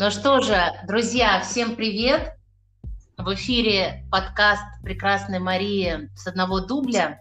[0.00, 2.36] Ну что же, друзья, всем привет!
[3.16, 7.20] В эфире подкаст «Прекрасной Марии» с одного дубля.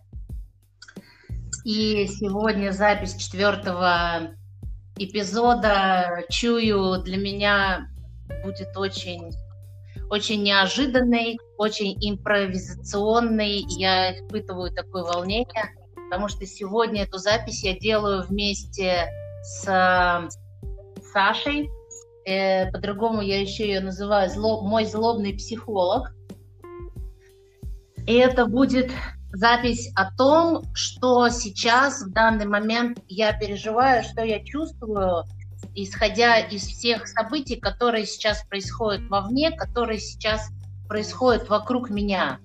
[1.65, 4.29] И сегодня запись четвертого
[4.95, 6.23] эпизода.
[6.29, 7.87] Чую, для меня
[8.43, 9.31] будет очень,
[10.11, 13.65] очень неожиданный, очень импровизационный.
[13.69, 19.07] Я испытываю такое волнение, потому что сегодня эту запись я делаю вместе
[19.41, 20.29] с
[21.11, 21.71] Сашей,
[22.27, 26.13] э, по-другому я еще ее называю зло, мой злобный психолог.
[28.05, 28.91] И это будет
[29.31, 35.23] запись о том, что сейчас, в данный момент я переживаю, что я чувствую,
[35.73, 40.49] исходя из всех событий, которые сейчас происходят вовне, которые сейчас
[40.87, 42.39] происходят вокруг меня.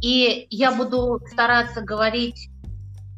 [0.00, 2.50] И я буду стараться говорить,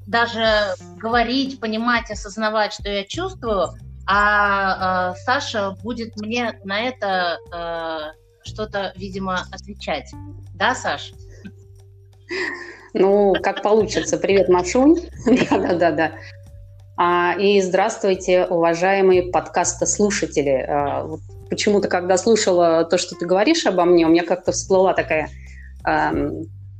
[0.06, 3.68] даже говорить, понимать, осознавать, что я чувствую,
[4.12, 8.10] а, а Саша будет мне на это а,
[8.42, 10.12] что-то, видимо, отвечать.
[10.54, 11.12] Да, Саш?
[12.92, 14.18] Ну, как получится.
[14.18, 14.96] Привет, Машунь.
[15.50, 16.12] Да-да-да.
[16.96, 20.66] А, и здравствуйте, уважаемые подкаста-слушатели.
[20.68, 21.08] А,
[21.48, 25.30] почему-то, когда слушала то, что ты говоришь обо мне, у меня как-то всплыла такая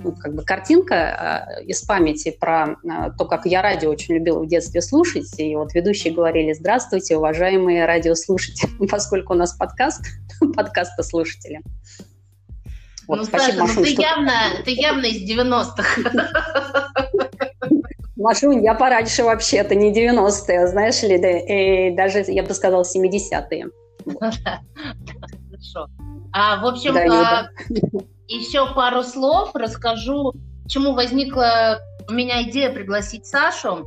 [0.03, 4.41] ну, как бы картинка э, из памяти про э, то, как я радио очень любила
[4.41, 5.39] в детстве слушать.
[5.39, 10.05] И вот ведущие говорили, здравствуйте, уважаемые радиослушатели, поскольку у нас подкаст,
[10.57, 11.61] подкаста слушатели.
[13.07, 14.03] Вот, ну, спасибо, Саша, Машунь, ну, ты, что...
[14.03, 14.33] явно,
[14.65, 16.03] ты явно из 90-х.
[18.17, 23.67] Машунь, я пораньше вообще-то, не 90-е, знаешь ли, да, и даже, я бы сказала, 70-е.
[24.21, 25.89] Хорошо.
[26.33, 27.49] А, в общем, да, а,
[28.37, 30.33] еще пару слов расскажу,
[30.65, 33.87] почему возникла у меня идея пригласить Сашу.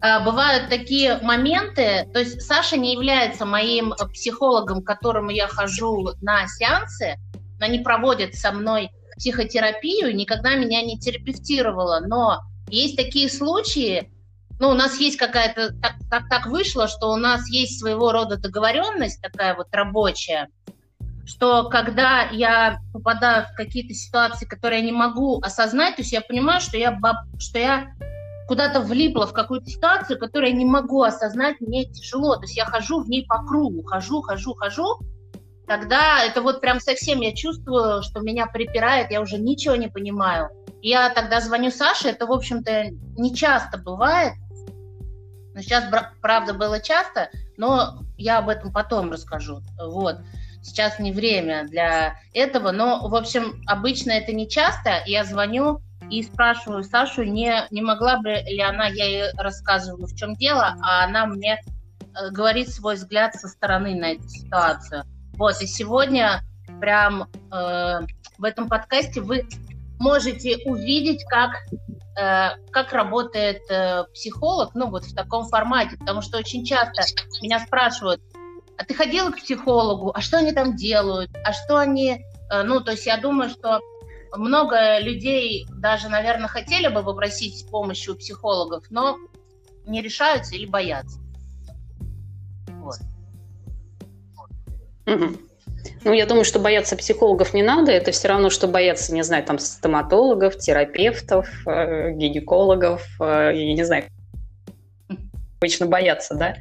[0.00, 6.10] А, бывают такие моменты, то есть Саша не является моим психологом, к которому я хожу
[6.20, 7.16] на сеансы,
[7.58, 14.12] она не проводит со мной психотерапию, никогда меня не терапевтировала, но есть такие случаи,
[14.60, 18.36] ну, у нас есть какая-то, так, так, так вышло, что у нас есть своего рода
[18.36, 20.48] договоренность такая вот рабочая,
[21.28, 26.22] что когда я попадаю в какие-то ситуации, которые я не могу осознать, то есть я
[26.22, 27.88] понимаю, что я, баб, что я
[28.48, 32.36] куда-то влипла в какую-то ситуацию, которую я не могу осознать, мне тяжело.
[32.36, 35.00] То есть я хожу в ней по кругу, хожу, хожу, хожу.
[35.66, 40.48] Тогда это вот прям совсем я чувствую, что меня припирает, я уже ничего не понимаю.
[40.80, 42.86] Я тогда звоню Саше, это, в общем-то,
[43.18, 44.32] не часто бывает.
[45.54, 45.84] Но сейчас,
[46.22, 47.28] правда, было часто,
[47.58, 49.60] но я об этом потом расскажу.
[49.78, 50.20] Вот.
[50.62, 55.02] Сейчас не время для этого, но, в общем, обычно это не часто.
[55.06, 55.80] Я звоню
[56.10, 60.74] и спрашиваю Сашу, не, не могла бы ли она, я ей рассказываю, в чем дело,
[60.82, 65.04] а она мне э, говорит свой взгляд со стороны на эту ситуацию.
[65.34, 66.42] Вот, и сегодня
[66.80, 68.00] прям э,
[68.38, 69.46] в этом подкасте вы
[69.98, 71.50] можете увидеть, как,
[72.18, 77.02] э, как работает э, психолог, ну вот в таком формате, потому что очень часто
[77.42, 78.22] меня спрашивают,
[78.78, 82.24] а ты ходила к психологу, а что они там делают, а что они...
[82.50, 83.80] Э, ну, то есть я думаю, что
[84.36, 89.18] много людей даже, наверное, хотели бы попросить помощи у психологов, но
[89.84, 91.18] не решаются или боятся.
[92.80, 92.98] Вот.
[96.04, 97.90] Ну, я думаю, что бояться психологов не надо.
[97.90, 103.84] Это все равно, что бояться, не знаю, там, стоматологов, терапевтов, э, гинекологов, э, я не
[103.84, 104.04] знаю,
[105.58, 106.56] обычно боятся, да?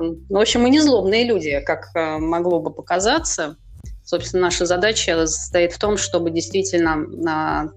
[0.00, 3.56] Ну, в общем, мы не злобные люди, как э, могло бы показаться.
[4.04, 7.68] Собственно, наша задача состоит в том, чтобы действительно а,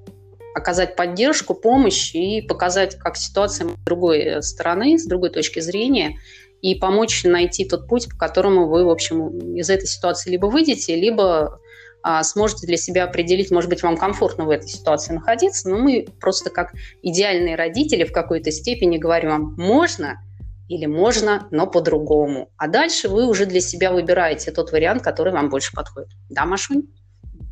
[0.56, 6.18] оказать поддержку, помощь и показать, как ситуация с другой стороны, с другой точки зрения,
[6.62, 10.96] и помочь найти тот путь, по которому вы, в общем, из этой ситуации либо выйдете,
[10.96, 11.59] либо
[12.02, 16.08] а, сможете для себя определить, может быть, вам комфортно в этой ситуации находиться, но мы
[16.22, 16.72] просто как
[17.02, 20.22] идеальные родители в какой-то степени говорим вам, можно–
[20.67, 22.49] или можно, но по-другому.
[22.58, 26.09] А дальше вы уже для себя выбираете тот вариант, который вам больше подходит.
[26.29, 26.84] Да, Машунь?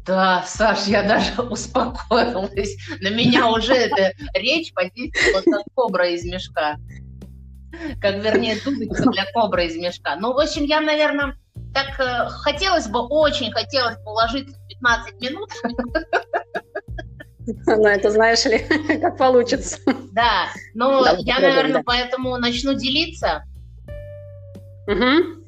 [0.05, 2.77] Да, Саш, я даже успокоилась.
[3.01, 6.77] На меня уже эта речь подействовала как кобра из мешка.
[8.01, 10.15] Как, вернее, дудочка для кобры из мешка.
[10.15, 11.37] Ну, в общем, я, наверное,
[11.73, 15.51] так э, хотелось бы, очень хотелось бы уложиться в 15 минут.
[17.65, 18.59] Ну, это знаешь ли,
[19.01, 19.77] как получится.
[20.11, 23.43] Да, ну, я, наверное, поэтому начну делиться.
[24.87, 25.39] Угу.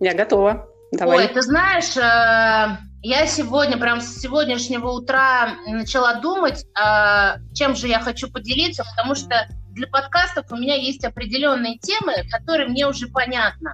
[0.00, 0.68] Я готова.
[0.92, 1.18] Давай.
[1.18, 7.88] Ой, ты знаешь, э, я сегодня, прям с сегодняшнего утра начала думать, э, чем же
[7.88, 13.08] я хочу поделиться, потому что для подкастов у меня есть определенные темы, которые мне уже
[13.08, 13.72] понятны.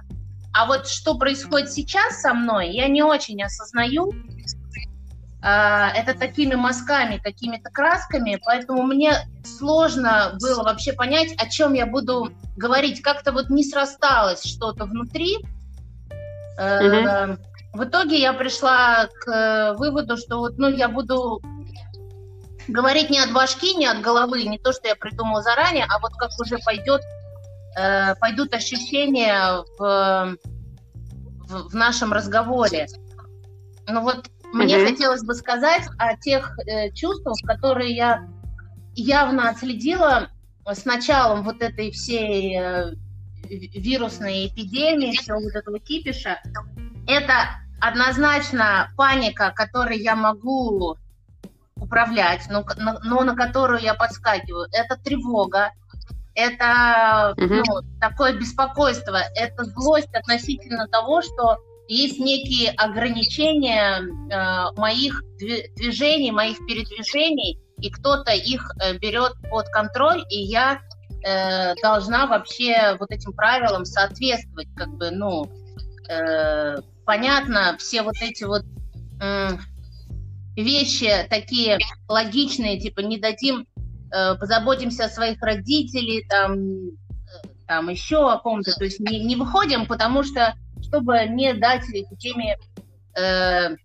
[0.53, 4.11] А вот что происходит сейчас со мной, я не очень осознаю.
[5.43, 11.87] А, это такими мазками, какими-то красками, поэтому мне сложно было вообще понять, о чем я
[11.87, 13.01] буду говорить.
[13.01, 15.37] Как-то вот не срасталось что-то внутри.
[16.57, 17.37] Угу.
[17.73, 21.41] В итоге я пришла к выводу, что вот, ну, я буду
[22.67, 26.11] говорить не от башки, не от головы, не то, что я придумала заранее, а вот
[26.17, 27.01] как уже пойдет,
[27.79, 30.37] э, пойдут ощущения в,
[31.47, 32.87] в, в нашем разговоре.
[33.87, 38.27] Ну вот мне хотелось бы сказать о тех э, чувствах, которые я
[38.95, 40.29] явно отследила
[40.65, 42.93] с началом вот этой всей э,
[43.49, 46.39] вирусной эпидемии, всего вот этого кипиша.
[47.07, 50.97] Это однозначно паника, которой я могу
[51.75, 52.63] управлять, но,
[53.03, 54.67] но на которую я подскакиваю.
[54.71, 55.71] Это тревога,
[56.35, 57.53] это угу.
[57.55, 57.63] ну,
[57.99, 61.57] такое беспокойство, это злость относительно того, что
[61.91, 70.23] есть некие ограничения э, моих движений, моих передвижений, и кто-то их э, берет под контроль,
[70.29, 70.79] и я
[71.25, 75.51] э, должна вообще вот этим правилам соответствовать, как бы, ну,
[76.09, 78.63] э, понятно, все вот эти вот
[79.21, 79.49] э,
[80.55, 81.77] вещи такие
[82.07, 83.67] логичные, типа не дадим,
[84.13, 86.91] э, позаботимся о своих родителей, там, э,
[87.67, 90.55] там еще о ком-то, то есть не, не выходим, потому что
[90.91, 92.57] чтобы не дать эпидемии
[93.17, 93.75] э,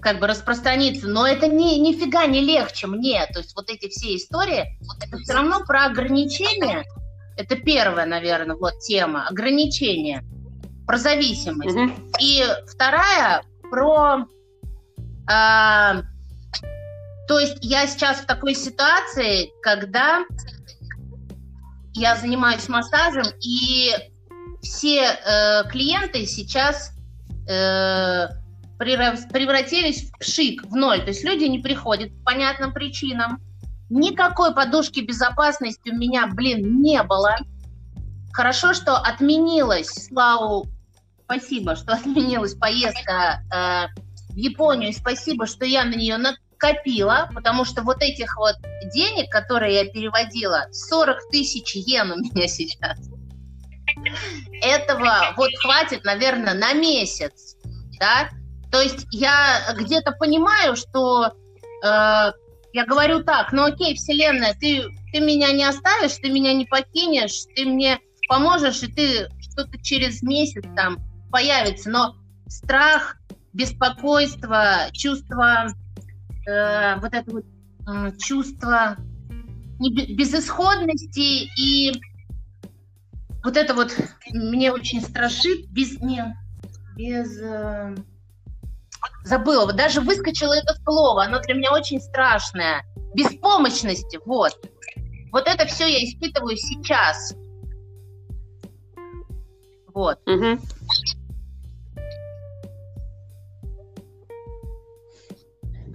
[0.00, 1.06] как бы распространиться.
[1.06, 3.26] Но это ни, нифига не легче мне.
[3.26, 6.84] То есть вот эти все истории, это все равно про ограничения.
[7.36, 9.28] Это первая, наверное, вот тема.
[9.28, 10.24] Ограничения.
[10.86, 11.76] Про зависимость.
[11.76, 12.12] Mm-hmm.
[12.20, 14.26] И вторая про...
[15.30, 16.02] Э,
[17.26, 20.24] то есть я сейчас в такой ситуации, когда
[21.94, 23.92] я занимаюсь массажем, и
[24.64, 26.92] все э, клиенты сейчас
[27.46, 28.28] э,
[28.78, 31.02] превратились в пшик, в ноль.
[31.02, 33.40] То есть люди не приходят по понятным причинам.
[33.90, 37.36] Никакой подушки безопасности у меня, блин, не было.
[38.32, 40.66] Хорошо, что отменилась, Славу,
[41.24, 44.92] спасибо, что отменилась поездка э, в Японию.
[44.92, 48.56] Спасибо, что я на нее накопила, потому что вот этих вот
[48.94, 53.13] денег, которые я переводила, 40 тысяч йен у меня сейчас
[54.60, 57.56] этого вот хватит, наверное, на месяц,
[57.98, 58.30] да.
[58.70, 61.30] То есть я где-то понимаю, что э,
[61.82, 67.44] я говорю так, ну окей, Вселенная, ты, ты меня не оставишь, ты меня не покинешь,
[67.54, 70.98] ты мне поможешь, и ты что-то через месяц там
[71.30, 71.90] появится.
[71.90, 72.16] Но
[72.48, 73.16] страх,
[73.52, 75.66] беспокойство, чувство,
[76.48, 77.44] э, вот это вот
[77.86, 78.96] э, чувство
[79.78, 81.92] безысходности и
[83.44, 83.94] вот это вот
[84.32, 86.34] мне очень страшит без не
[86.96, 87.94] без э,
[89.24, 92.84] забыла, вот даже выскочило это слово, оно для меня очень страшное.
[93.14, 94.52] Беспомощности, вот.
[95.30, 97.34] Вот это все я испытываю сейчас.
[99.92, 100.18] Вот.
[100.26, 100.60] Угу.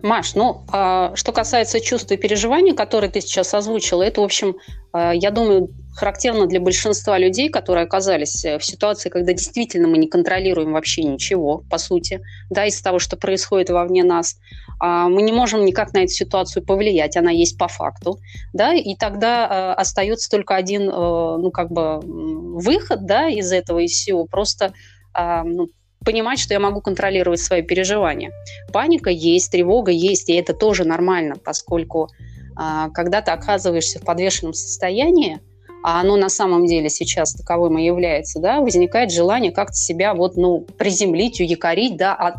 [0.01, 4.55] Маш, ну, а, что касается чувств и переживаний, которые ты сейчас озвучила, это, в общем,
[4.93, 5.69] а, я думаю,
[5.99, 11.03] характерно для большинства людей, которые оказались э, в ситуации, когда действительно мы не контролируем вообще
[11.03, 14.37] ничего, по сути, да, из того, что происходит вовне нас.
[14.79, 18.19] А, мы не можем никак на эту ситуацию повлиять, она есть по факту,
[18.53, 23.91] да, и тогда остается только один, э, ну, как бы, выход, да, из этого, из
[23.91, 24.73] всего, просто
[25.15, 25.69] ну,
[26.05, 28.31] понимать, что я могу контролировать свои переживания.
[28.71, 32.09] Паника есть, тревога есть, и это тоже нормально, поскольку
[32.55, 35.39] а, когда ты оказываешься в подвешенном состоянии,
[35.83, 40.35] а оно на самом деле сейчас таковым и является, да, возникает желание как-то себя вот,
[40.35, 42.35] ну, приземлить, уякорить, да, а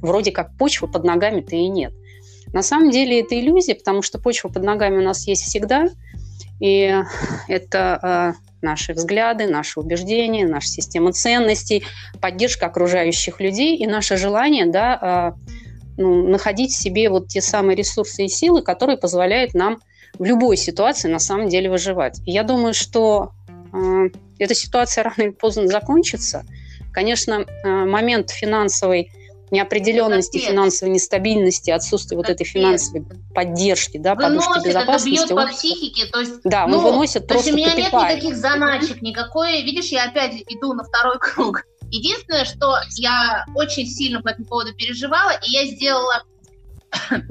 [0.00, 1.92] вроде как почвы под ногами-то и нет.
[2.52, 5.88] На самом деле это иллюзия, потому что почва под ногами у нас есть всегда,
[6.60, 6.94] и
[7.46, 11.84] это а, наши взгляды, наши убеждения, наша система ценностей,
[12.20, 15.34] поддержка окружающих людей и наше желание да, а,
[15.96, 19.78] ну, находить в себе вот те самые ресурсы и силы, которые позволяют нам
[20.18, 22.20] в любой ситуации на самом деле выживать.
[22.26, 23.32] И я думаю, что
[23.72, 26.44] э, эта ситуация рано или поздно закончится.
[26.92, 29.10] Конечно, э, момент финансовой
[29.50, 35.24] неопределенности, финансовой нестабильности, отсутствие вот этой финансовой поддержки, да, выносит, подушки безопасности.
[35.24, 37.70] Это бьет по психике, то есть, да, ну, он выносит то просто есть у меня
[37.70, 38.08] капитально.
[38.08, 41.64] нет никаких заначек, никакой, видишь, я опять иду на второй круг.
[41.90, 46.24] Единственное, что я очень сильно по этому поводу переживала, и я сделала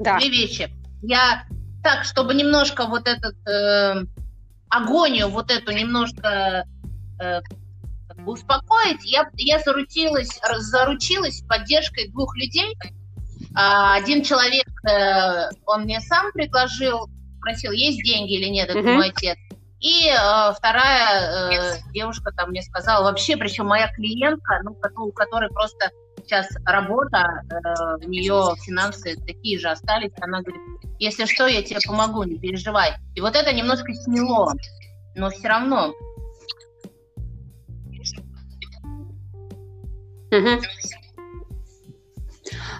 [0.00, 0.18] да.
[0.18, 0.70] две вещи.
[1.02, 1.44] Я
[1.82, 4.04] так, чтобы немножко вот этот э,
[4.68, 6.64] агонию, вот эту немножко
[7.20, 7.40] э,
[8.26, 9.04] успокоить.
[9.04, 12.76] Я, я заручилась, заручилась поддержкой двух людей.
[13.54, 17.08] А, один человек, э, он мне сам предложил,
[17.38, 18.94] спросил, есть деньги или нет, это mm-hmm.
[18.94, 19.36] мой отец.
[19.80, 25.50] И э, вторая э, девушка там мне сказала, вообще, причем моя клиентка, ну, у которой
[25.50, 25.90] просто
[26.28, 30.60] сейчас работа, э, у нее финансы такие же остались, она говорит,
[30.98, 32.92] если что, я тебе помогу, не переживай.
[33.14, 34.52] И вот это немножко сняло,
[35.16, 35.94] но все равно.
[40.30, 40.62] Угу.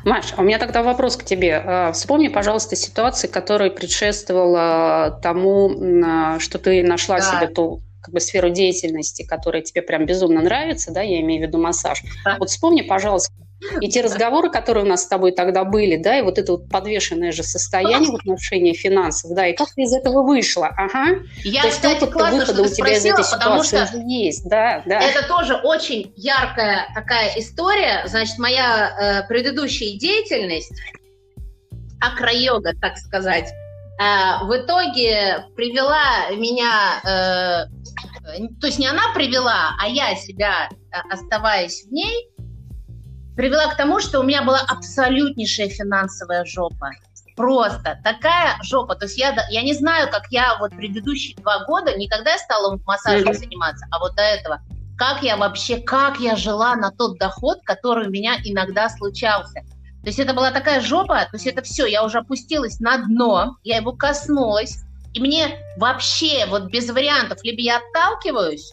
[0.04, 1.56] Маш, а у меня тогда вопрос к тебе.
[1.56, 5.70] А, вспомни, пожалуйста, ситуации, которая предшествовала тому,
[6.04, 7.22] а, что ты нашла да.
[7.22, 11.46] себе ту как бы сферу деятельности, которая тебе прям безумно нравится, да, я имею в
[11.46, 12.02] виду массаж.
[12.38, 13.34] Вот вспомни, пожалуйста,
[13.82, 16.70] и те разговоры, которые у нас с тобой тогда были, да, и вот это вот
[16.70, 21.18] подвешенное же состояние в отношении финансов, да, и как ты из этого вышла, ага.
[21.44, 25.00] Я, То кстати, есть классно, выхода у тебя из этой ситуации уже есть, да, да.
[25.00, 30.72] Это тоже очень яркая такая история, значит, моя э, предыдущая деятельность,
[32.00, 33.52] акро-йога, так сказать,
[33.98, 37.66] в итоге привела меня, э,
[38.60, 42.30] то есть не она привела, а я себя, э, оставаясь в ней,
[43.36, 46.90] привела к тому, что у меня была абсолютнейшая финансовая жопа.
[47.36, 48.94] Просто такая жопа.
[48.94, 52.78] То есть я, я не знаю, как я вот предыдущие два года, никогда я стала
[52.84, 54.60] массажем заниматься, а вот до этого,
[54.96, 59.62] как я вообще, как я жила на тот доход, который у меня иногда случался.
[60.08, 63.58] То есть это была такая жопа, то есть это все, я уже опустилась на дно,
[63.62, 64.78] я его коснулась,
[65.12, 68.72] и мне вообще вот без вариантов, либо я отталкиваюсь,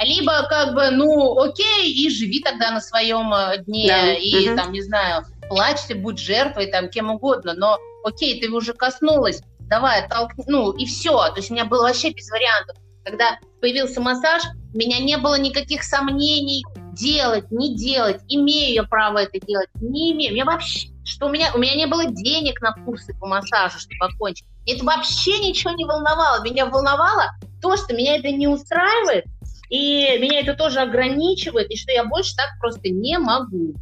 [0.00, 4.14] либо как бы, ну, окей, и живи тогда на своем э, дне, да.
[4.14, 4.56] и угу.
[4.56, 10.02] там, не знаю, плачься, будь жертвой, там, кем угодно, но окей, ты уже коснулась, давай,
[10.02, 12.78] оттолкни, ну, и все, то есть у меня было вообще без вариантов.
[13.04, 14.42] Когда появился массаж,
[14.74, 16.64] у меня не было никаких сомнений,
[16.96, 20.34] делать, не делать, имею я право это делать, не имею.
[20.34, 24.12] Я вообще, что у меня, у меня не было денег на курсы по массажу, чтобы
[24.12, 24.46] окончить.
[24.66, 26.42] Это вообще ничего не волновало.
[26.42, 27.30] Меня волновало
[27.62, 29.26] то, что меня это не устраивает,
[29.68, 33.74] и меня это тоже ограничивает, и что я больше так просто не могу.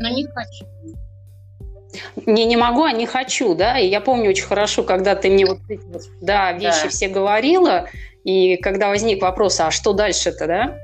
[0.00, 0.64] Но не хочу.
[2.26, 3.78] Не, не могу, а не хочу, да.
[3.78, 5.82] И я помню очень хорошо, когда ты мне вот эти
[6.20, 6.88] да, вещи да.
[6.88, 7.88] все говорила,
[8.24, 10.78] и когда возник вопрос, а что дальше-то, да?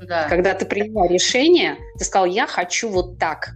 [0.00, 0.28] Да.
[0.28, 3.54] Когда ты приняла решение, ты сказал, я хочу вот так.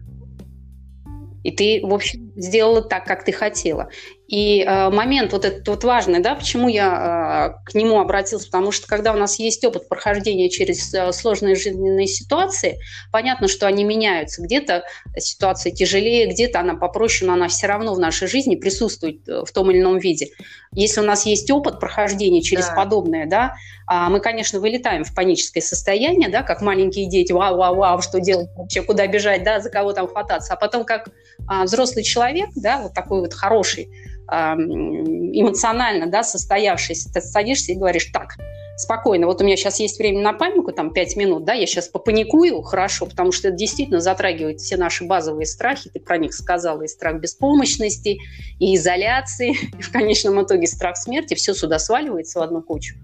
[1.43, 3.91] И ты, в общем, сделала так, как ты хотела.
[4.31, 8.71] И э, момент вот этот вот важный, да, почему я э, к нему обратился, потому
[8.71, 12.79] что когда у нас есть опыт прохождения через э, сложные жизненные ситуации,
[13.11, 14.41] понятно, что они меняются.
[14.41, 14.85] Где-то
[15.19, 19.51] ситуация тяжелее, где-то она попроще, но она все равно в нашей жизни присутствует э, в
[19.51, 20.29] том или ином виде.
[20.73, 22.75] Если у нас есть опыт прохождения через да.
[22.75, 23.57] подобное, да,
[23.91, 28.21] э, мы, конечно, вылетаем в паническое состояние, да, как маленькие дети, вау, вау, вау, что
[28.21, 32.30] делать вообще, куда бежать, да, за кого там хвататься, а потом как э, взрослый человек,
[32.57, 33.89] да, вот такой вот хороший,
[34.29, 38.37] эмоционально да, состоявшийся, ты садишься и говоришь, так,
[38.81, 41.89] спокойно, вот у меня сейчас есть время на панику, там 5 минут, да, я сейчас
[41.89, 46.83] попаникую, хорошо, потому что это действительно затрагивает все наши базовые страхи, ты про них сказала,
[46.83, 48.19] и страх беспомощности,
[48.59, 52.95] и изоляции, и в конечном итоге страх смерти, все сюда сваливается в одну кучу.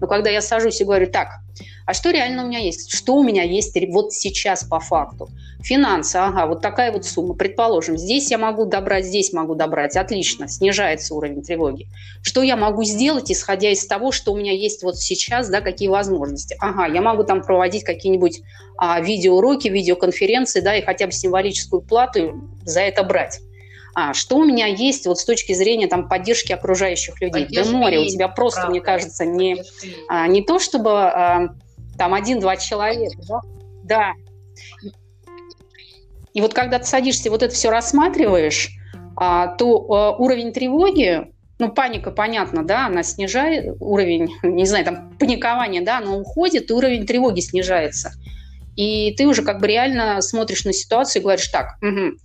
[0.00, 1.28] Но когда я сажусь и говорю, так,
[1.86, 2.90] а что реально у меня есть?
[2.92, 5.28] Что у меня есть вот сейчас по факту?
[5.62, 7.34] Финансы, ага, вот такая вот сумма.
[7.34, 9.96] Предположим, здесь я могу добрать, здесь могу добрать.
[9.96, 11.86] Отлично, снижается уровень тревоги.
[12.22, 15.88] Что я могу сделать, исходя из того, что у меня есть вот сейчас, да, какие
[15.88, 16.56] возможности?
[16.58, 18.40] Ага, я могу там проводить какие-нибудь
[18.78, 23.40] а, видеоуроки, видеоконференции, да, и хотя бы символическую плату за это брать.
[23.94, 27.44] А, что у меня есть вот с точки зрения там, поддержки окружающих людей?
[27.44, 28.70] Поддержка да море, у тебя просто, правда.
[28.70, 29.62] мне кажется, не,
[30.08, 31.54] а, не то чтобы а,
[31.96, 33.40] там один-два человека, да?
[33.84, 34.12] да.
[36.32, 38.70] И вот когда ты садишься, вот это все рассматриваешь,
[39.16, 45.12] а, то а, уровень тревоги, ну, паника, понятно, да, она снижает уровень, не знаю, там,
[45.18, 48.12] паникование, да, оно уходит, и уровень тревоги снижается.
[48.76, 52.16] И ты уже как бы реально смотришь на ситуацию и говоришь, так, угу,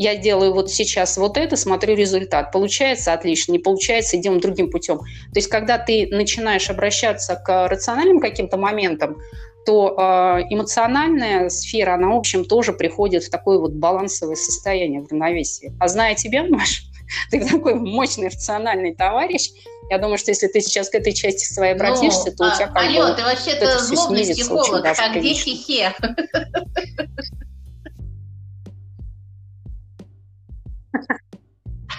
[0.00, 2.52] я делаю вот сейчас вот это, смотрю результат.
[2.52, 5.00] Получается отлично, не получается, идем другим путем.
[5.00, 9.18] То есть, когда ты начинаешь обращаться к рациональным каким-то моментам,
[9.66, 15.10] то э, эмоциональная сфера, она, в общем, тоже приходит в такое вот балансовое состояние, в
[15.10, 15.74] равновесии.
[15.78, 16.84] А зная тебя, Маш,
[17.30, 19.50] ты такой мощный рациональный товарищ,
[19.90, 22.56] я думаю, что если ты сейчас к этой части своей ну, обратишься, ну, то у
[22.56, 23.16] тебя как алло, бы...
[23.16, 25.92] ты вообще-то злобный психолог, а где хихе?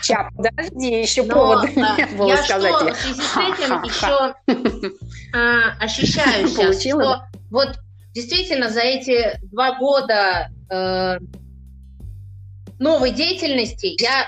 [0.02, 2.74] Сейчас, подожди, еще Но, повода а, не было я сказать.
[2.74, 4.36] Что, в связи с этим еще
[5.34, 7.78] а, ощущаю сейчас, что вот
[8.14, 11.20] действительно за эти два года э,
[12.80, 14.28] новой деятельности я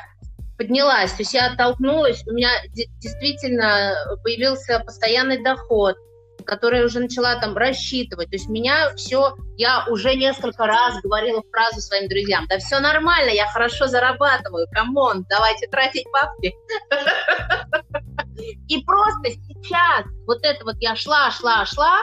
[0.58, 5.96] поднялась, то есть я оттолкнулась, у меня действительно появился постоянный доход,
[6.44, 8.30] который я уже начала там рассчитывать.
[8.30, 13.30] То есть меня все, я уже несколько раз говорила фразу своим друзьям, да все нормально,
[13.30, 16.54] я хорошо зарабатываю, come on, давайте тратить бабки.
[18.68, 22.00] И просто сейчас вот это вот я шла, шла, шла,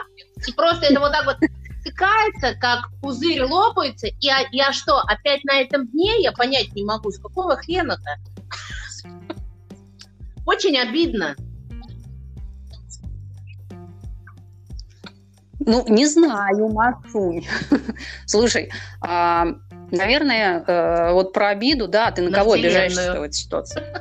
[0.47, 1.37] и просто это вот так вот
[1.81, 6.85] стыкается, как пузырь лопается, и я, я что, опять на этом дне я понять не
[6.85, 8.17] могу, с какого хрена-то?
[10.45, 11.35] Очень обидно.
[15.65, 17.45] Ну, не знаю, Машунь.
[18.25, 19.45] Слушай, а,
[19.91, 23.81] наверное, э, вот про обиду, да, ты на, на кого обижаешься в этой ситуации?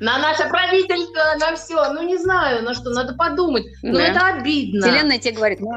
[0.00, 1.92] На наше правительство, на все.
[1.92, 3.64] Ну, не знаю, на что, надо подумать.
[3.82, 4.86] Ну, это обидно.
[4.86, 5.72] Вселенная тебе говорит, ну,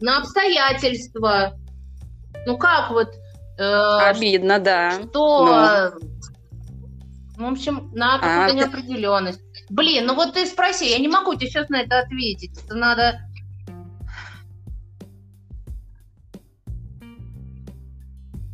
[0.00, 1.54] на обстоятельства.
[2.46, 3.08] Ну, как вот...
[3.58, 4.92] Э, Обидно, да.
[4.92, 5.92] Что...
[7.38, 7.46] Ну.
[7.48, 9.40] В общем, на какую-то а, неопределенность.
[9.70, 12.58] Блин, ну вот ты спроси, я не могу тебе сейчас на это ответить.
[12.64, 13.20] Это надо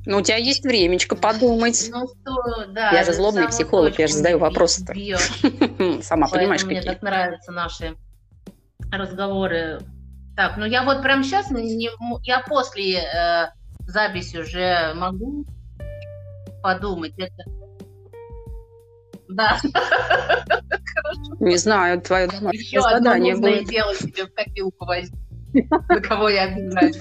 [0.06, 1.88] Ну, у тебя есть времечко подумать.
[1.90, 2.90] Ну, что, да.
[2.92, 4.92] Я же злобный психолог, я же задаю вопросы-то.
[6.02, 6.80] Сама понимаешь, какие.
[6.80, 7.94] Мне так нравятся наши
[8.92, 9.80] разговоры.
[10.36, 11.88] Так, ну я вот прям сейчас, не,
[12.22, 13.48] я после э,
[13.86, 15.46] записи уже могу
[16.62, 17.14] подумать.
[17.16, 17.44] Это...
[19.28, 19.58] Да.
[21.40, 23.68] Не знаю, твое домашнее задание будет.
[23.68, 25.18] дело себе в копилку возьму.
[25.88, 26.98] На кого я обижаюсь.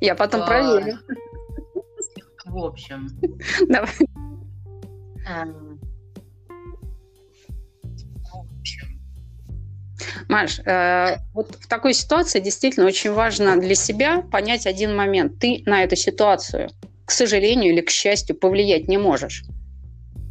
[0.00, 0.98] Я потом проверю.
[2.50, 3.08] В общем.
[3.68, 3.90] Давай.
[5.28, 5.80] Эм.
[10.28, 15.38] Маш, э, вот в такой ситуации действительно очень важно для себя понять один момент.
[15.38, 16.70] Ты на эту ситуацию,
[17.04, 19.44] к сожалению или к счастью, повлиять не можешь.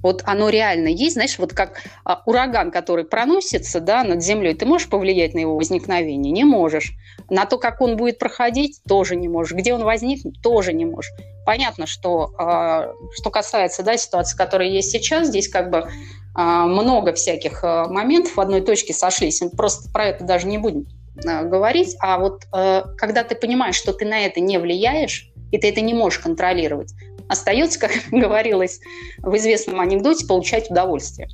[0.02, 4.66] Вот оно реально есть, знаешь, вот как а, ураган, который проносится да, над землей, ты
[4.66, 6.32] можешь повлиять на его возникновение?
[6.32, 6.94] Не можешь.
[7.30, 9.58] На то, как он будет проходить, тоже не можешь.
[9.58, 11.12] Где он возникнет, тоже не можешь.
[11.46, 15.90] Понятно, что а, что касается да, ситуации, которая есть сейчас, здесь как бы
[16.36, 19.42] а, много всяких моментов в одной точке сошлись.
[19.42, 21.98] Мы просто про это даже не будем говорить.
[22.00, 25.94] А вот когда ты понимаешь, что ты на это не влияешь, и ты это не
[25.94, 26.94] можешь контролировать,
[27.30, 28.82] остается, как говорилось
[29.20, 31.30] в известном анекдоте, получать удовольствие.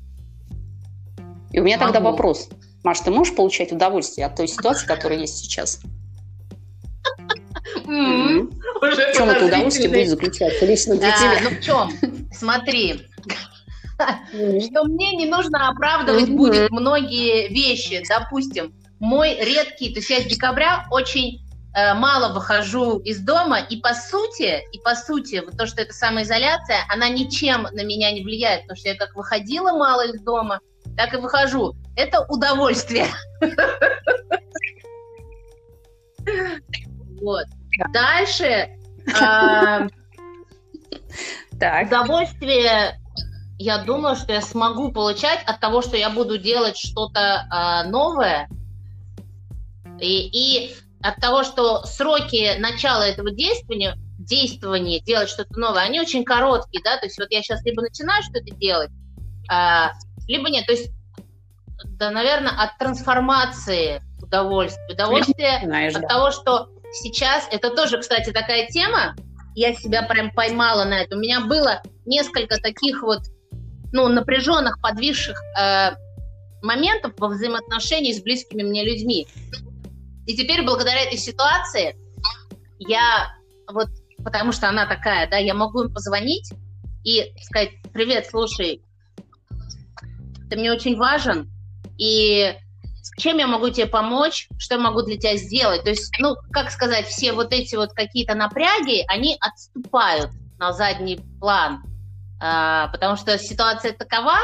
[1.51, 1.91] И у меня Могу.
[1.91, 2.49] тогда вопрос.
[2.83, 5.81] Маш, ты можешь получать удовольствие от той ситуации, которая есть сейчас?
[7.85, 11.39] В чем это удовольствие будет заключаться лично для тебя?
[11.43, 11.91] Ну в чем?
[12.31, 13.07] Смотри,
[13.97, 18.03] что мне не нужно оправдывать будет многие вещи.
[18.07, 21.44] Допустим, мой редкий, то есть я с декабря очень
[21.75, 26.79] мало выхожу из дома, и по сути, и по сути, вот то, что это самоизоляция,
[26.89, 30.61] она ничем на меня не влияет, потому что я как выходила мало из дома,
[30.95, 31.75] так и выхожу.
[31.95, 33.07] Это удовольствие.
[37.21, 37.45] Вот.
[37.93, 38.69] Дальше.
[39.19, 39.87] А.
[41.55, 42.99] Удовольствие,
[43.57, 48.49] я думаю, что я смогу получать от того, что я буду делать что-то а, новое.
[49.99, 56.23] И, и от того, что сроки начала этого действия, действования, делать что-то новое, они очень
[56.23, 58.89] короткие, да, то есть вот я сейчас либо начинаю что-то делать,
[59.49, 59.91] а,
[60.27, 60.91] либо нет, то есть,
[61.83, 66.07] да, наверное, от трансформации удовольствия, удовольствие Знаешь, от да.
[66.07, 69.15] того, что сейчас, это тоже, кстати, такая тема,
[69.53, 73.19] я себя прям поймала на это, у меня было несколько таких вот,
[73.93, 75.91] ну, напряженных, подвисших э,
[76.63, 79.27] моментов во взаимоотношении с близкими мне людьми.
[80.25, 81.95] И теперь благодаря этой ситуации
[82.79, 83.35] я
[83.71, 83.89] вот,
[84.23, 86.51] потому что она такая, да, я могу им позвонить
[87.03, 88.81] и сказать, привет, слушай,
[90.49, 91.49] ты мне очень важен,
[91.97, 92.55] и
[93.17, 95.83] чем я могу тебе помочь, что я могу для тебя сделать.
[95.83, 101.19] То есть, ну, как сказать, все вот эти вот какие-то напряги, они отступают на задний
[101.39, 101.83] план,
[102.41, 104.37] а, потому что ситуация такова,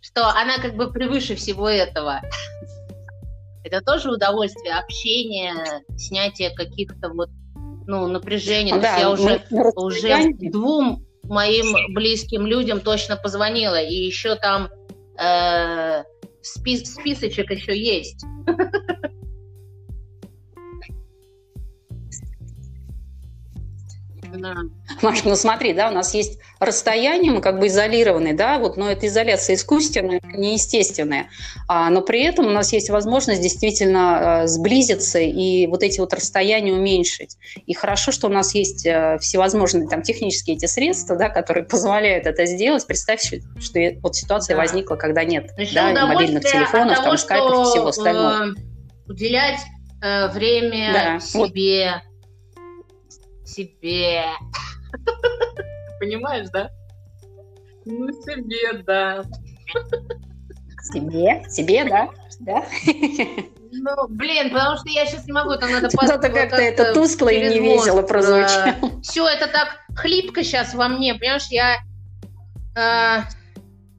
[0.00, 2.20] что она как бы превыше всего этого.
[3.64, 5.54] Это тоже удовольствие, общение,
[5.96, 7.28] снятие каких-то вот,
[7.86, 8.72] ну, напряжений.
[8.72, 9.42] Да, я уже,
[9.76, 14.68] уже двум моим близким людям точно позвонила, и еще там
[15.18, 16.04] э,
[16.42, 18.24] спис списочек еще есть.
[24.34, 24.54] Да.
[25.02, 28.90] Маш, ну смотри, да, у нас есть расстояние, мы как бы изолированы, да, вот, но
[28.90, 31.28] это изоляция искусственная, неестественная,
[31.68, 36.12] а, но при этом у нас есть возможность действительно а, сблизиться и вот эти вот
[36.12, 37.36] расстояния уменьшить.
[37.66, 42.26] И хорошо, что у нас есть а, всевозможные там технические эти средства, да, которые позволяют
[42.26, 42.86] это сделать.
[42.86, 44.62] Представь, что вот ситуация да.
[44.62, 48.46] возникла, когда нет да, мобильных телефонов, того, там, скайпов и всего остального.
[48.46, 49.60] Э, уделять
[50.02, 52.09] э, время да, себе, вот.
[53.50, 54.24] Себе.
[55.98, 56.70] Понимаешь, да?
[57.84, 59.24] Ну, себе, да.
[60.82, 61.44] Себе?
[61.48, 62.08] Себе, да?
[62.40, 62.64] Да?
[63.72, 67.50] Ну, блин, потому что я сейчас не могу, там надо Что-то как-то это тускло и
[67.50, 68.74] не весело прозвучало.
[69.02, 71.76] Все, это так хлипко сейчас во мне, понимаешь, я...
[72.76, 73.22] Э,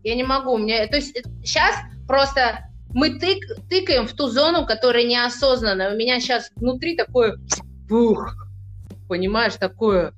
[0.04, 0.88] я не могу, мне...
[0.88, 5.94] То есть сейчас просто мы тык, тыкаем в ту зону, которая неосознанная.
[5.94, 7.38] У меня сейчас внутри такое
[7.88, 8.36] бух,
[9.12, 10.14] понимаешь, такое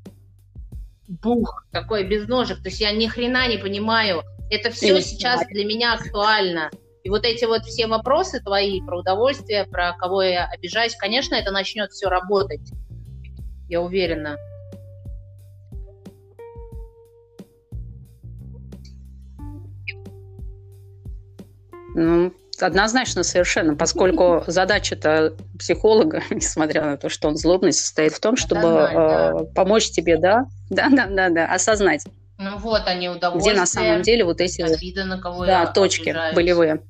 [1.07, 2.61] бух, такой без ножек.
[2.61, 4.21] То есть я ни хрена не понимаю.
[4.51, 6.69] Это все сейчас для меня актуально.
[7.03, 11.49] И вот эти вот все вопросы твои про удовольствие, про кого я обижаюсь, конечно, это
[11.49, 12.71] начнет все работать.
[13.67, 14.37] Я уверена.
[21.95, 22.31] Ну,
[22.63, 28.61] Однозначно, совершенно, поскольку задача-то психолога, несмотря на то, что он злобный, состоит в том, чтобы
[28.61, 29.33] да.
[29.41, 32.05] э, помочь тебе, да, да, да, да, да, осознать.
[32.37, 33.51] Ну вот они удовольствия.
[33.51, 36.35] Где на самом деле вот эти обида, на кого да, точки обижаюсь.
[36.35, 36.81] болевые.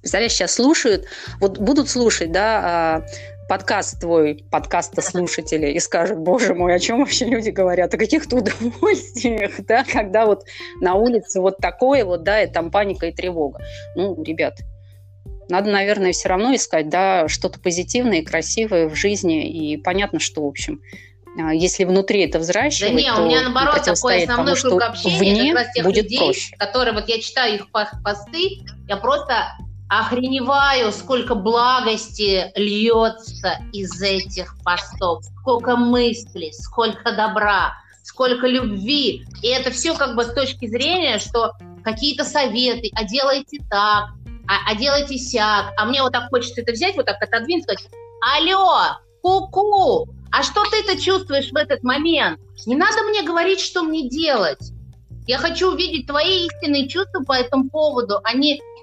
[0.00, 1.06] Представляешь, сейчас слушают,
[1.40, 3.06] вот будут слушать, да, а,
[3.50, 8.36] подкаст твой, подкаста слушатели, и скажут, боже мой, о чем вообще люди говорят, о каких-то
[8.36, 10.44] удовольствиях, да, когда вот
[10.80, 13.58] на улице вот такое вот, да, и там паника и тревога.
[13.96, 14.58] Ну, ребят,
[15.48, 20.44] надо, наверное, все равно искать, да, что-то позитивное и красивое в жизни, и понятно, что,
[20.44, 20.80] в общем,
[21.36, 25.18] а, если внутри это взращивать, да не, у меня наоборот такой основной тому, круг общения,
[25.18, 26.56] вне как раз тех будет людей, проще.
[26.56, 29.56] которые вот я читаю их посты, я просто
[29.90, 37.74] охреневаю, сколько благости льется из этих постов, сколько мыслей, сколько добра,
[38.04, 39.26] сколько любви.
[39.42, 44.10] И это все как бы с точки зрения, что какие-то советы, а делайте так,
[44.46, 45.72] а, а делайте сяк.
[45.76, 50.62] А мне вот так хочется это взять, вот так отодвинуть, сказать, алло, ку-ку, а что
[50.70, 52.38] ты-то чувствуешь в этот момент?
[52.64, 54.70] Не надо мне говорить, что мне делать.
[55.26, 58.34] Я хочу увидеть твои истинные чувства по этому поводу, а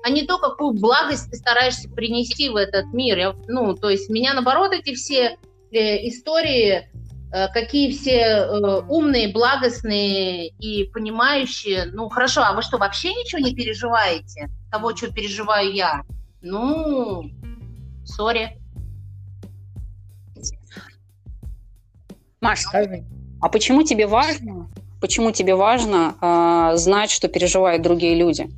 [0.03, 3.17] а не то, какую благость ты стараешься принести в этот мир.
[3.17, 5.37] Я, ну, то есть меня, наоборот, эти все
[5.71, 6.89] э, истории,
[7.31, 11.85] э, какие все э, умные, благостные и понимающие.
[11.85, 14.49] Ну, хорошо, а вы что, вообще ничего не переживаете?
[14.71, 16.03] Того, что переживаю я?
[16.41, 17.29] Ну,
[18.05, 18.57] сори.
[22.39, 23.03] Маш, скажи,
[23.41, 24.69] а почему тебе важно,
[25.01, 28.49] почему тебе важно э, знать, что переживают другие люди?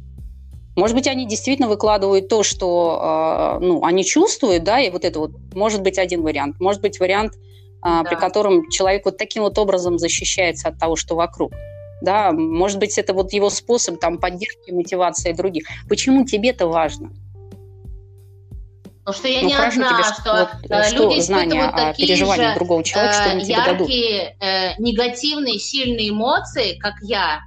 [0.79, 5.19] Может быть, они действительно выкладывают то, что э, ну, они чувствуют, да, и вот это
[5.19, 6.59] вот может быть один вариант.
[6.59, 7.37] Может быть вариант, э,
[7.83, 8.03] да.
[8.03, 11.51] при котором человек вот таким вот образом защищается от того, что вокруг.
[12.01, 15.65] Да, может быть, это вот его способ там поддержки, мотивации других.
[15.89, 17.11] Почему тебе это важно?
[19.03, 22.85] Потому что я ну, не одна, тебе, что, вот, э, люди знания о переживании другого
[22.85, 24.43] человека, что они тебе яркие, дадут.
[24.47, 27.41] Э, негативные, сильные эмоции, как я,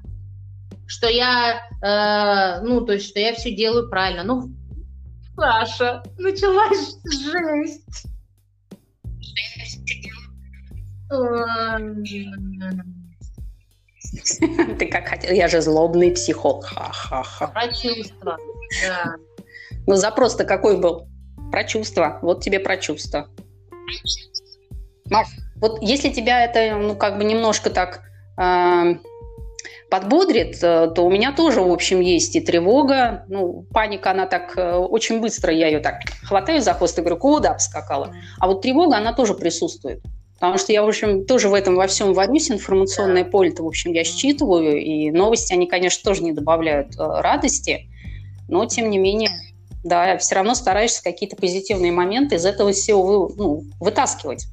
[0.86, 4.24] что я, э, ну, то есть, что я все делаю правильно.
[4.24, 4.50] Ну,
[5.36, 8.06] Саша, началась жесть.
[14.78, 16.64] Ты как хотел, я же злобный психолог.
[16.64, 17.48] Ха-ха-ха.
[17.48, 18.36] Про чувства,
[18.86, 19.14] да.
[19.86, 21.08] Ну, запрос-то какой был?
[21.50, 22.18] Про чувства.
[22.22, 23.28] Вот тебе про чувства.
[25.06, 28.02] Маш, вот если тебя это, ну, как бы немножко так
[28.38, 28.94] э,
[29.92, 33.26] подбодрит, э, то у меня тоже, в общем, есть и тревога.
[33.28, 37.18] Ну, паника, она так э, очень быстро, я ее так хватаю за хвост и говорю,
[37.18, 38.14] куда обскакала.
[38.38, 40.00] А вот тревога, она тоже присутствует.
[40.40, 43.92] Потому что я, в общем, тоже в этом во всем варюсь, информационное поле-то, в общем,
[43.92, 47.86] я считываю, и новости, они, конечно, тоже не добавляют э, радости,
[48.48, 49.28] но, тем не менее,
[49.84, 54.46] да, все равно стараешься какие-то позитивные моменты из этого всего ну, вытаскивать.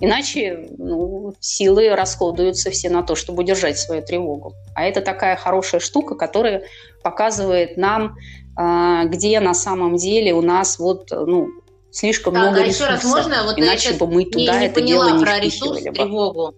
[0.00, 4.54] Иначе ну, силы расходуются все на то, чтобы удержать свою тревогу.
[4.74, 6.62] А это такая хорошая штука, которая
[7.02, 8.16] показывает нам,
[8.56, 11.48] а, где на самом деле у нас вот, ну,
[11.90, 12.98] слишком так, много а ресурсов.
[12.98, 13.44] Еще раз можно?
[13.44, 15.90] Вот Иначе бы мы туда не, не это дело не про ресурс, бы.
[15.90, 16.54] тревогу.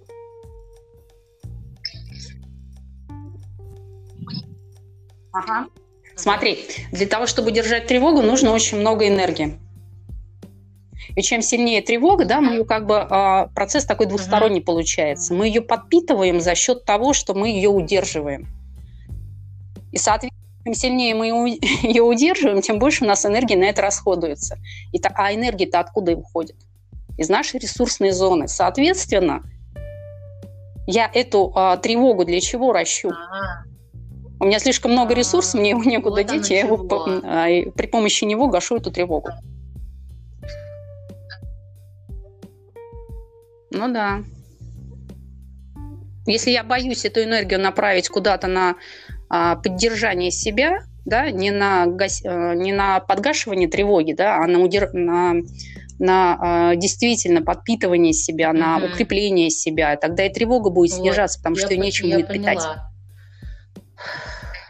[5.33, 5.69] Ага.
[6.17, 9.59] Смотри, для того, чтобы держать тревогу, нужно очень много энергии.
[11.17, 15.35] И чем сильнее тревога, да, мы ее как бы а, процесс такой двусторонний получается.
[15.35, 18.49] Мы ее подпитываем за счет того, что мы ее удерживаем.
[19.93, 21.27] И, соответственно, чем сильнее мы
[21.83, 24.59] ее удерживаем, тем больше у нас энергии на это расходуется.
[24.93, 26.57] И, а энергия-то откуда уходит?
[27.19, 28.49] Из нашей ресурсной зоны.
[28.49, 29.43] Соответственно,
[30.87, 33.11] я эту а, тревогу для чего ращу?
[33.11, 33.71] А-а-а.
[34.41, 36.87] У меня слишком много ресурсов, мне его некуда вот деть, я его
[37.25, 39.29] а, при помощи него гашу эту тревогу.
[43.71, 44.23] Ну да.
[46.27, 48.77] Если я боюсь эту энергию направить куда-то на
[49.29, 52.23] а, поддержание себя, да, не на, гас...
[52.25, 54.93] А, не на подгашивание тревоги, да, а на, удер...
[54.93, 55.35] на,
[55.99, 58.59] на а, действительно подпитывание себя, mm-hmm.
[58.59, 62.53] на укрепление себя, тогда и тревога будет снижаться, вот, потому что ее нечем будет поняла.
[62.53, 62.65] питать.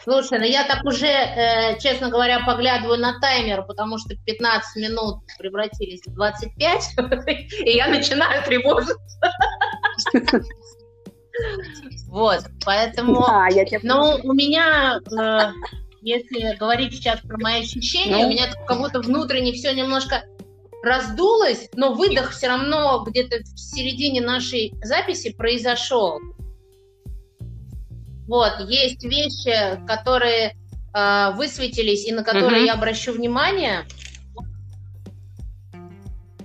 [0.02, 5.20] Слушай, ну я так уже, э, честно говоря, поглядываю на таймер, потому что 15 минут
[5.38, 6.94] превратились в 25,
[7.66, 8.96] и я начинаю тревожиться.
[12.08, 13.24] Вот, поэтому...
[13.82, 15.52] Ну, у меня, э,
[16.02, 18.30] если говорить сейчас про мои ощущения, у ну.
[18.30, 20.24] меня как будто внутренне все немножко
[20.82, 26.18] раздулось, но выдох все равно где-то в середине нашей записи произошел.
[28.30, 30.54] Вот, есть вещи, которые
[30.94, 32.66] э, высветились и на которые uh-huh.
[32.66, 33.84] я обращу внимание.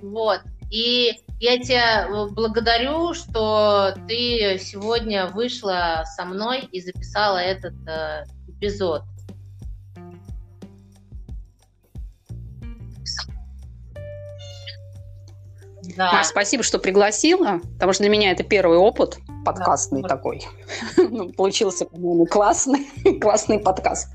[0.02, 0.40] Вот.
[0.68, 8.24] И я тебя э, благодарю, что ты сегодня вышла со мной и записала этот э,
[8.48, 9.02] эпизод.
[15.96, 16.12] Да.
[16.14, 20.08] Маш, спасибо, что пригласила, потому что для меня это первый опыт подкастный да.
[20.08, 20.42] такой.
[20.96, 22.86] ну, получился, по-моему, классный,
[23.20, 24.08] классный подкаст.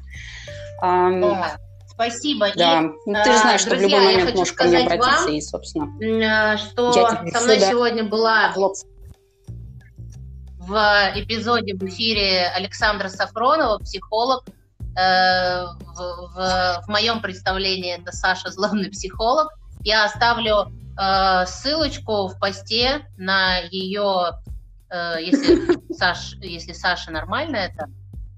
[0.81, 1.57] Да.
[1.87, 2.47] Спасибо.
[2.55, 5.25] Да, и, ну, ты же знаешь, друзья, что в любой момент можешь ко мне обратиться,
[5.25, 6.57] вам, и, собственно...
[6.57, 8.53] Что со мной сегодня была
[10.61, 14.45] в эпизоде в эфире Александра Сафронова, психолог.
[14.97, 19.49] Э, в, в, в моем представлении это Саша Злобный психолог.
[19.83, 24.31] Я оставлю э, ссылочку в посте на ее,
[25.19, 27.87] если, Саш, если Саша нормально это,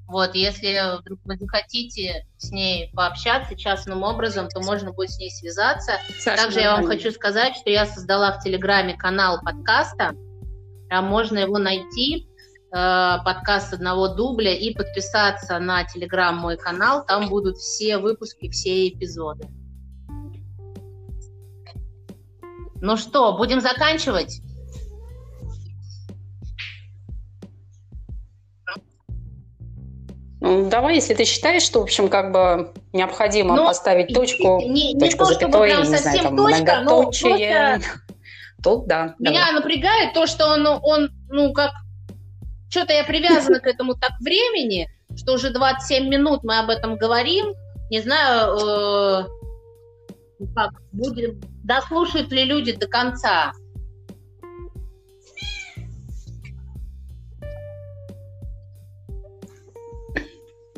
[0.07, 5.31] вот, если вдруг вы захотите с ней пообщаться частным образом, то можно будет с ней
[5.31, 5.93] связаться.
[6.19, 10.13] Саша, Также я вам хочу сказать, что я создала в Телеграме канал подкаста,
[10.91, 12.27] можно его найти,
[12.71, 17.03] э, подкаст одного дубля, и подписаться на Телеграм мой канал.
[17.05, 19.47] Там будут все выпуски, все эпизоды.
[22.81, 24.41] Ну что, будем заканчивать?
[30.43, 35.23] Давай, если ты считаешь, что, в общем, как бы необходимо ну, поставить точку, не, точку
[35.23, 37.81] не то, запятой, прям не знаю, там, точка, многоточие,
[38.61, 39.15] то да.
[39.19, 39.53] Меня давай.
[39.53, 41.71] напрягает то, что он, он, ну, как,
[42.69, 47.53] что-то я привязана к этому так времени, что уже 27 минут мы об этом говорим,
[47.89, 49.25] не знаю, э,
[50.55, 53.53] как будет, дослушают ли люди до конца.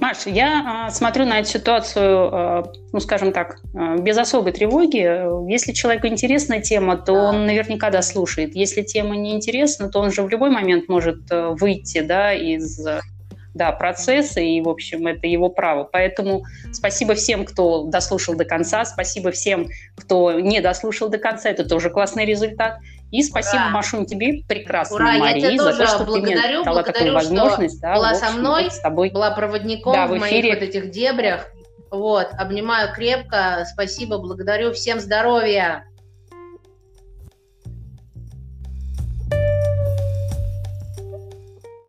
[0.05, 2.63] Маш, я э, смотрю на эту ситуацию, э,
[2.93, 5.51] ну, скажем так, э, без особой тревоги.
[5.51, 8.55] Если человеку интересна тема, то он наверняка дослушает.
[8.55, 12.87] Если тема не интересна, то он же в любой момент может выйти да, из
[13.55, 15.85] да, процесса, и, в общем, это его право.
[15.85, 21.67] Поэтому спасибо всем, кто дослушал до конца, спасибо всем, кто не дослушал до конца, это
[21.67, 22.77] тоже классный результат.
[23.11, 23.69] И спасибо, Ура.
[23.69, 27.79] Машунь, тебе прекрасно, Ура, Марии, за то, что благодарю, ты мне дала такую возможность.
[27.79, 29.09] Да, была общем, со мной, с тобой.
[29.09, 31.47] была проводником да, в, в моих вот этих дебрях.
[31.91, 35.85] Вот, обнимаю крепко, спасибо, благодарю, всем здоровья!